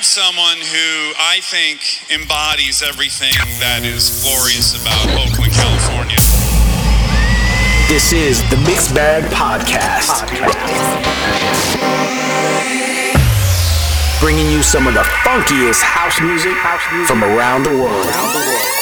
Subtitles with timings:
[0.00, 6.16] have someone who I think embodies everything that is glorious about Oakland, California.
[7.84, 10.24] This is the Mixed Bag Podcast.
[14.20, 16.56] Bringing you some of the funkiest house music
[17.06, 18.79] from around the world.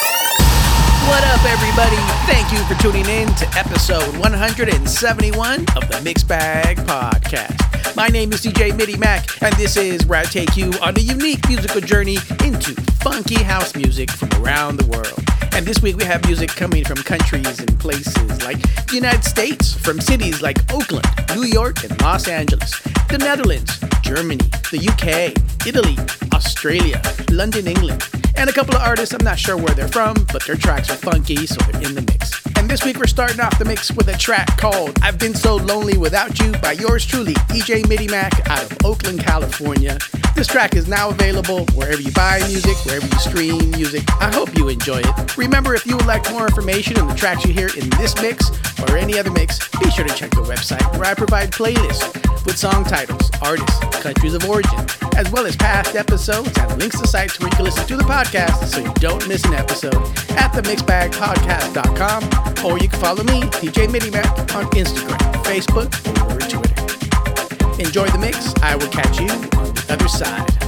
[1.08, 1.96] What up, everybody?
[2.30, 7.96] Thank you for tuning in to episode 171 of the Mixed Bag Podcast.
[7.96, 11.48] My name is DJ MIDIMACK, and this is where I take you on a unique
[11.48, 15.18] musical journey into funky house music from around the world.
[15.54, 19.72] And this week we have music coming from countries and places like the United States,
[19.72, 22.78] from cities like Oakland, New York, and Los Angeles,
[23.08, 25.32] the Netherlands, Germany, the UK,
[25.66, 25.96] Italy,
[26.34, 27.00] Australia,
[27.30, 28.04] London, England,
[28.38, 30.96] and a couple of artists I'm not sure where they're from, but their tracks are
[30.96, 32.40] funky, so they're in the mix.
[32.56, 35.56] And this week we're starting off the mix with a track called I've Been So
[35.56, 39.98] Lonely Without You by yours truly, DJ MIDIMACK out of Oakland, California.
[40.36, 44.04] This track is now available wherever you buy music, wherever you stream music.
[44.20, 45.36] I hope you enjoy it.
[45.36, 48.50] Remember, if you would like more information on the tracks you hear in this mix
[48.82, 52.56] or any other mix, be sure to check the website where I provide playlists with
[52.56, 54.78] song titles, artists, countries of origin,
[55.18, 58.04] as well as past episodes and links to sites where you can listen to the
[58.04, 59.96] podcast so you don't miss an episode
[60.30, 65.92] at themixbagpodcast.com or you can follow me, DJ MIDIMACK, on Instagram, Facebook,
[66.30, 66.74] or Twitter.
[67.82, 68.54] Enjoy the mix.
[68.62, 70.67] I will catch you on the other side.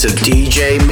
[0.00, 0.89] To DJ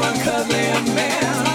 [0.00, 1.47] A man.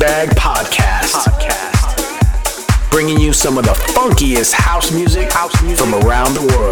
[0.00, 1.28] Bag Podcast.
[2.90, 6.69] Bringing you some of the funkiest house music, house music from around the world.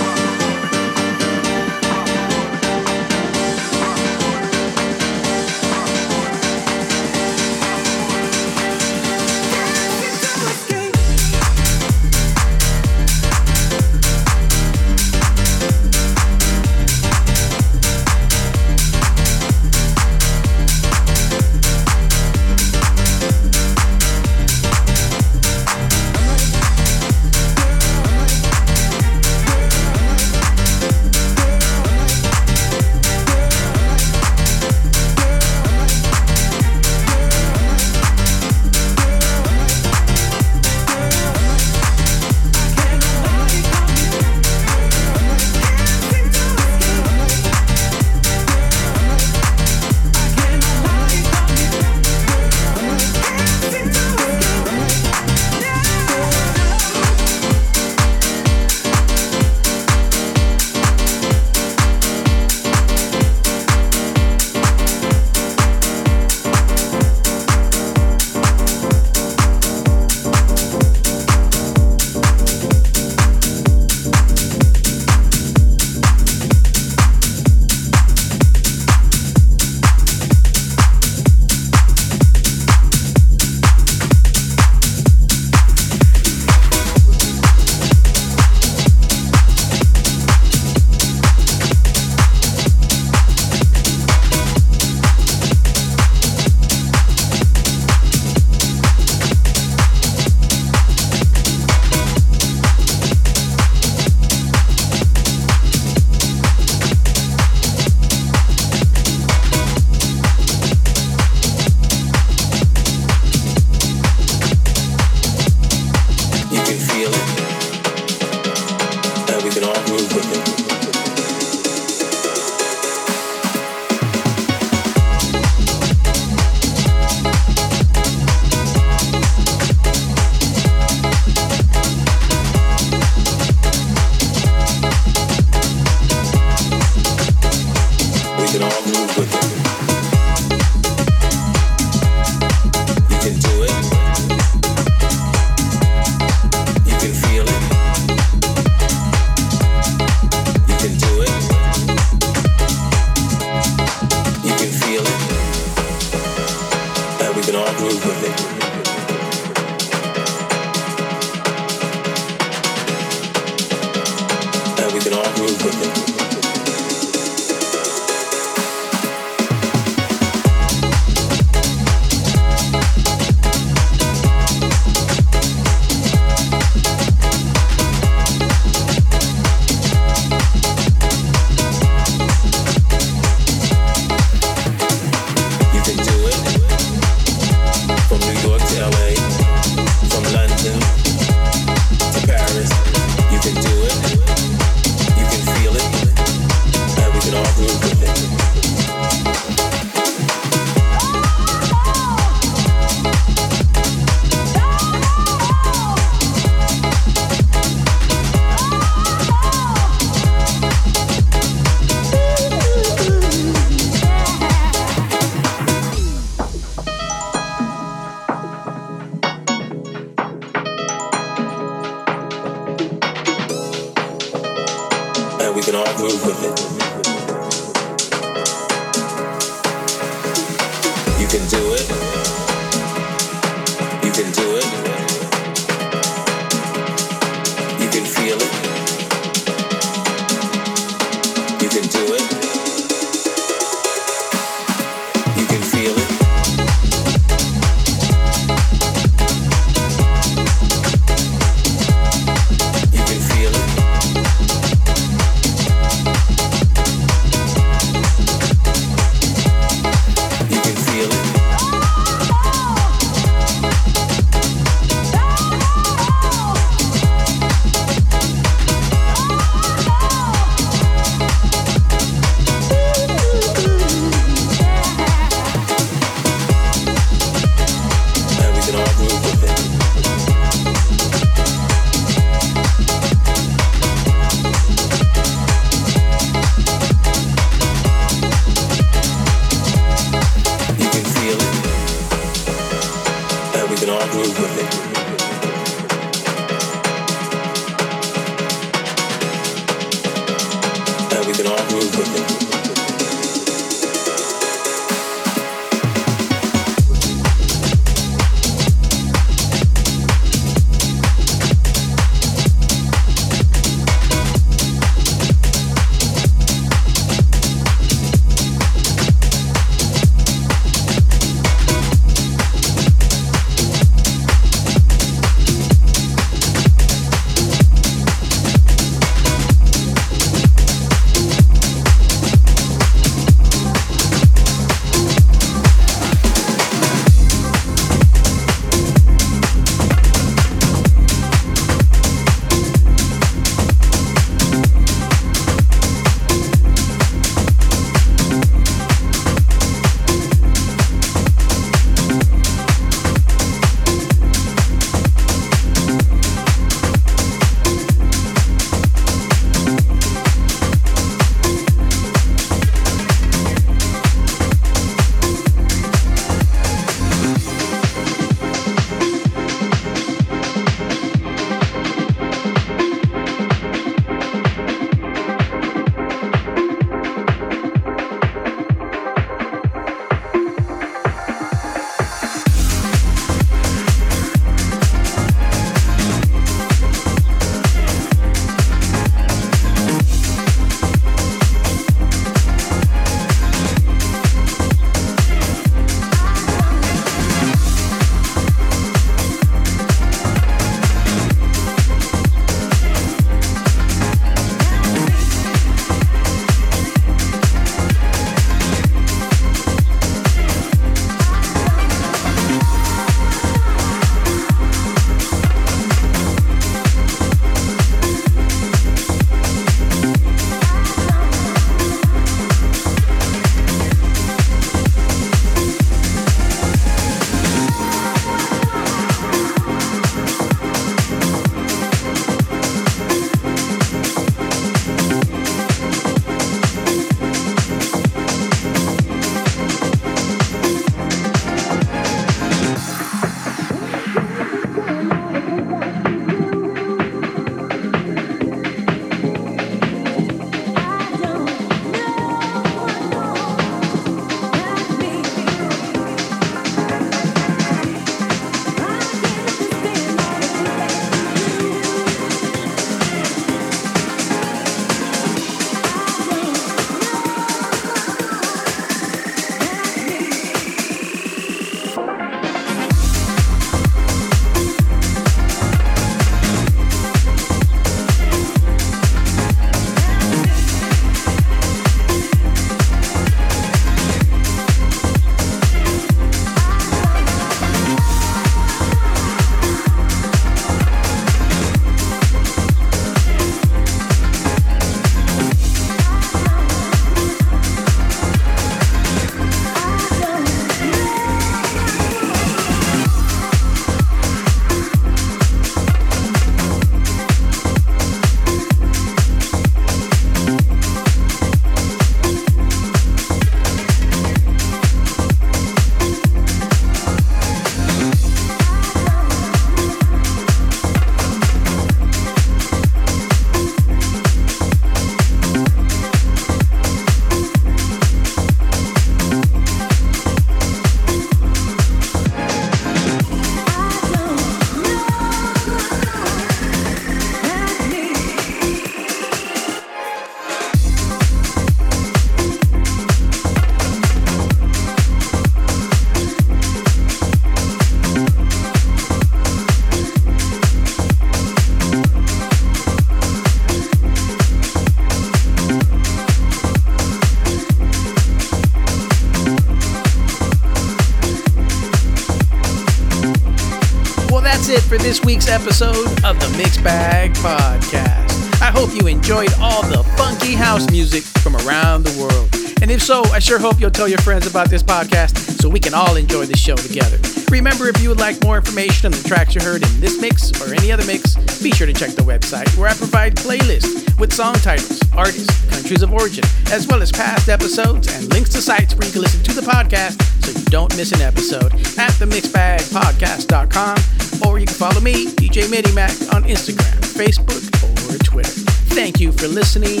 [565.42, 568.62] Week's episode of the Mixed Bag Podcast.
[568.62, 572.48] I hope you enjoyed all the funky house music from around the world.
[572.80, 575.80] And if so, I sure hope you'll tell your friends about this podcast so we
[575.80, 577.18] can all enjoy the show together.
[577.50, 580.52] Remember, if you would like more information on the tracks you heard in this mix
[580.62, 584.32] or any other mix, be sure to check the website where I provide playlists with
[584.32, 588.94] song titles, artists, countries of origin, as well as past episodes and links to sites
[588.94, 594.21] where you can listen to the podcast so you don't miss an episode at themixbagpodcast.com
[594.62, 598.52] you can follow me, DJ MIDIMACK, on Instagram, Facebook, or Twitter.
[598.94, 600.00] Thank you for listening.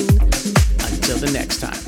[0.78, 1.81] Until the next time.